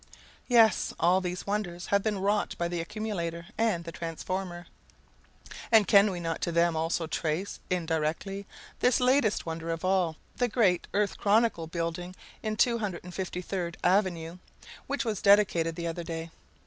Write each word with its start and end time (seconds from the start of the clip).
Yes, 0.47 0.95
all 0.99 1.21
these 1.21 1.45
wonders 1.45 1.85
have 1.93 2.01
been 2.01 2.17
wrought 2.17 2.57
by 2.57 2.67
the 2.67 2.81
accumulator 2.81 3.45
and 3.55 3.83
the 3.83 3.91
transformer. 3.91 4.65
And 5.71 5.87
can 5.87 6.09
we 6.09 6.19
not 6.19 6.41
to 6.41 6.51
them 6.51 6.75
also 6.75 7.05
trace, 7.05 7.59
indirectly, 7.69 8.47
this 8.79 8.99
latest 8.99 9.45
wonder 9.45 9.69
of 9.69 9.85
all, 9.85 10.15
the 10.37 10.47
great 10.47 10.87
"Earth 10.95 11.19
Chronicle" 11.19 11.67
building 11.67 12.15
in 12.41 12.57
253d 12.57 13.75
Avenue, 13.83 14.39
which 14.87 15.05
was 15.05 15.21
dedicated 15.21 15.75
the 15.75 15.85
other 15.85 16.03
day? 16.03 16.31